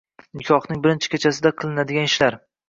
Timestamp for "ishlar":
2.11-2.41